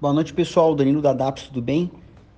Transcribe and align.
Boa 0.00 0.12
noite, 0.12 0.32
pessoal. 0.32 0.76
Danilo 0.76 1.02
da 1.02 1.12
DAPS, 1.12 1.48
tudo 1.48 1.60
bem? 1.60 1.90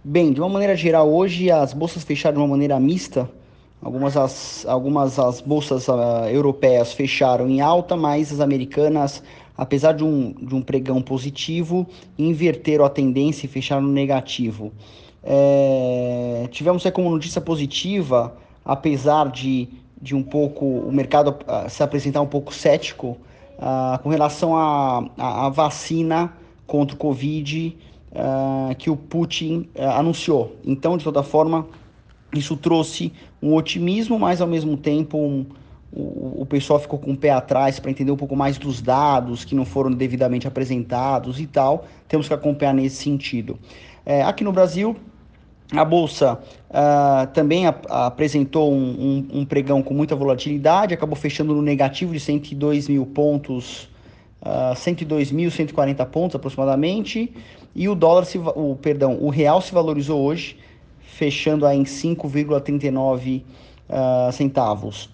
Bem, 0.02 0.32
de 0.32 0.40
uma 0.40 0.48
maneira 0.48 0.74
geral, 0.74 1.12
hoje 1.12 1.50
as 1.50 1.74
bolsas 1.74 2.02
fecharam 2.02 2.36
de 2.36 2.40
uma 2.40 2.48
maneira 2.48 2.80
mista. 2.80 3.30
Algumas 3.82 4.16
as, 4.16 4.64
algumas 4.64 5.18
as 5.18 5.42
bolsas 5.42 5.86
uh, 5.86 6.24
europeias 6.30 6.94
fecharam 6.94 7.46
em 7.50 7.60
alta, 7.60 7.98
mas 7.98 8.32
as 8.32 8.40
americanas, 8.40 9.22
apesar 9.58 9.92
de 9.92 10.02
um, 10.02 10.32
de 10.32 10.54
um 10.54 10.62
pregão 10.62 11.02
positivo, 11.02 11.86
inverteram 12.18 12.82
a 12.82 12.88
tendência 12.88 13.44
e 13.44 13.48
fecharam 13.50 13.82
no 13.82 13.92
negativo. 13.92 14.72
É, 15.22 16.48
tivemos 16.50 16.86
aí 16.86 16.92
como 16.92 17.10
notícia 17.10 17.42
positiva, 17.42 18.34
apesar 18.64 19.28
de, 19.28 19.68
de 20.00 20.14
um 20.14 20.22
pouco 20.22 20.64
o 20.64 20.90
mercado 20.90 21.36
uh, 21.46 21.68
se 21.68 21.82
apresentar 21.82 22.22
um 22.22 22.26
pouco 22.26 22.54
cético 22.54 23.18
uh, 23.58 24.02
com 24.02 24.08
relação 24.08 24.56
à 24.56 25.50
vacina 25.50 26.32
contra 26.70 26.94
o 26.94 26.98
Covid 26.98 27.76
uh, 28.12 28.72
que 28.76 28.88
o 28.88 28.96
Putin 28.96 29.68
uh, 29.74 29.90
anunciou. 29.96 30.54
Então, 30.64 30.96
de 30.96 31.02
toda 31.02 31.20
forma, 31.20 31.66
isso 32.32 32.56
trouxe 32.56 33.12
um 33.42 33.56
otimismo, 33.56 34.16
mas 34.20 34.40
ao 34.40 34.46
mesmo 34.46 34.76
tempo 34.76 35.18
um, 35.18 35.46
o, 35.92 36.42
o 36.42 36.46
pessoal 36.46 36.78
ficou 36.78 36.96
com 36.96 37.10
o 37.10 37.16
pé 37.16 37.30
atrás 37.30 37.80
para 37.80 37.90
entender 37.90 38.12
um 38.12 38.16
pouco 38.16 38.36
mais 38.36 38.56
dos 38.56 38.80
dados 38.80 39.44
que 39.44 39.52
não 39.52 39.64
foram 39.64 39.90
devidamente 39.90 40.46
apresentados 40.46 41.40
e 41.40 41.46
tal. 41.48 41.86
Temos 42.06 42.28
que 42.28 42.34
acompanhar 42.34 42.72
nesse 42.72 43.02
sentido. 43.02 43.58
É, 44.06 44.22
aqui 44.22 44.44
no 44.44 44.52
Brasil, 44.52 44.94
a 45.72 45.84
Bolsa 45.84 46.38
uh, 46.70 47.26
também 47.34 47.66
ap 47.66 47.84
apresentou 47.90 48.72
um, 48.72 49.26
um, 49.32 49.40
um, 49.40 49.44
pregão 49.44 49.82
com 49.82 49.92
muita 49.92 50.14
volatilidade, 50.14 50.94
acabou 50.94 51.16
fechando 51.16 51.52
no 51.52 51.62
negativo 51.62 52.12
de 52.12 52.20
102 52.20 52.88
mil 52.88 53.04
pontos 53.06 53.90
uh, 54.42 54.74
102.140 54.74 56.06
pontos 56.06 56.36
aproximadamente, 56.36 57.32
e 57.74 57.88
o 57.88 57.94
dólar, 57.94 58.24
se, 58.24 58.38
o, 58.38 58.76
perdão, 58.80 59.18
o 59.20 59.28
real 59.28 59.60
se 59.60 59.72
valorizou 59.72 60.20
hoje, 60.20 60.58
fechando 61.00 61.66
aí 61.66 61.78
em 61.78 61.84
5,39 61.84 63.40
uh, 63.40 63.44
ah, 63.88 64.30
centavos. 64.32 65.10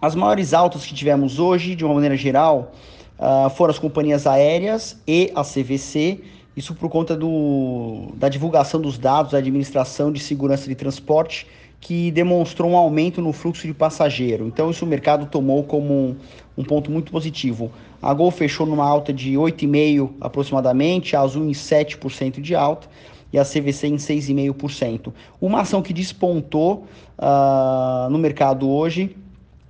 As 0.00 0.14
maiores 0.14 0.54
altas 0.54 0.86
que 0.86 0.94
tivemos 0.94 1.38
hoje, 1.38 1.74
de 1.74 1.84
uma 1.84 1.94
maneira 1.94 2.16
geral, 2.16 2.72
uh, 3.18 3.50
foram 3.50 3.70
as 3.70 3.78
companhias 3.78 4.26
aéreas 4.26 5.00
e 5.06 5.30
a 5.34 5.44
CVC, 5.44 6.20
isso 6.56 6.74
por 6.74 6.88
conta 6.88 7.16
do, 7.16 8.12
da 8.16 8.28
divulgação 8.28 8.80
dos 8.80 8.98
dados 8.98 9.32
da 9.32 9.38
Administração 9.38 10.12
de 10.12 10.20
Segurança 10.20 10.68
de 10.68 10.74
Transporte, 10.74 11.46
que 11.80 12.10
demonstrou 12.10 12.70
um 12.70 12.76
aumento 12.76 13.22
no 13.22 13.32
fluxo 13.32 13.66
de 13.66 13.72
passageiro. 13.72 14.46
Então, 14.46 14.70
isso 14.70 14.84
o 14.84 14.88
mercado 14.88 15.26
tomou 15.26 15.64
como 15.64 15.94
um, 15.94 16.16
um 16.58 16.64
ponto 16.64 16.90
muito 16.90 17.10
positivo. 17.10 17.70
A 18.02 18.12
Gol 18.12 18.30
fechou 18.30 18.66
numa 18.66 18.86
alta 18.86 19.12
de 19.12 19.32
8,5% 19.32 20.10
aproximadamente, 20.20 21.16
a 21.16 21.20
Azul 21.20 21.44
em 21.44 21.52
7% 21.52 22.40
de 22.40 22.54
alta 22.54 22.88
e 23.32 23.38
a 23.38 23.44
CVC 23.44 23.86
em 23.86 23.96
6,5%. 23.96 25.12
Uma 25.40 25.60
ação 25.60 25.80
que 25.80 25.92
despontou 25.92 26.84
uh, 27.18 28.10
no 28.10 28.18
mercado 28.18 28.68
hoje, 28.68 29.16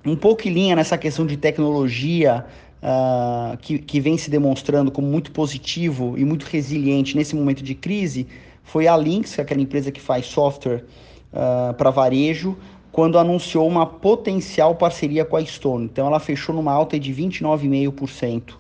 um 0.05 0.17
pouco 0.17 0.49
em 0.49 0.53
linha 0.53 0.75
nessa 0.75 0.97
questão 0.97 1.27
de 1.27 1.37
tecnologia, 1.37 2.45
uh, 2.83 3.57
que, 3.59 3.79
que 3.79 4.01
vem 4.01 4.17
se 4.17 4.31
demonstrando 4.31 4.91
como 4.91 5.07
muito 5.07 5.33
positivo 5.33 6.19
e 6.19 6.25
muito 6.25 6.45
resiliente 6.45 7.17
nesse 7.17 7.35
momento 7.35 7.63
de 7.63 7.75
crise, 7.75 8.27
foi 8.63 8.87
a 8.87 8.97
Lynx, 8.97 9.39
é 9.39 9.43
aquela 9.43 9.61
empresa 9.61 9.91
que 9.91 10.01
faz 10.01 10.27
software 10.27 10.85
uh, 11.33 11.75
para 11.75 11.91
varejo, 11.91 12.57
quando 12.93 13.19
anunciou 13.19 13.67
uma 13.69 13.87
potencial 13.87 14.75
parceria 14.75 15.25
com 15.25 15.37
a 15.37 15.45
Stone. 15.45 15.85
Então 15.85 16.07
ela 16.07 16.19
fechou 16.19 16.55
numa 16.55 16.73
alta 16.73 16.99
de 16.99 17.13
29,5%. 17.15 18.55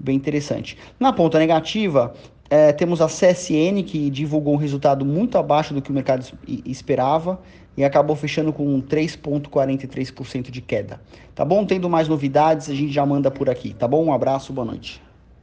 Bem 0.00 0.16
interessante. 0.16 0.76
Na 0.98 1.12
ponta 1.12 1.38
negativa, 1.38 2.14
é, 2.50 2.72
temos 2.72 3.00
a 3.00 3.06
CSN, 3.06 3.82
que 3.84 4.08
divulgou 4.10 4.54
um 4.54 4.56
resultado 4.56 5.04
muito 5.04 5.36
abaixo 5.36 5.74
do 5.74 5.82
que 5.82 5.90
o 5.90 5.94
mercado 5.94 6.24
esperava 6.64 7.40
e 7.76 7.84
acabou 7.84 8.16
fechando 8.16 8.52
com 8.52 8.80
3,43% 8.80 10.50
de 10.50 10.60
queda. 10.60 11.00
Tá 11.34 11.44
bom? 11.44 11.64
Tendo 11.64 11.88
mais 11.88 12.08
novidades, 12.08 12.68
a 12.68 12.74
gente 12.74 12.92
já 12.92 13.04
manda 13.04 13.30
por 13.30 13.48
aqui. 13.50 13.74
Tá 13.74 13.86
bom? 13.86 14.04
Um 14.04 14.12
abraço, 14.12 14.52
boa 14.52 14.64
noite. 14.64 15.07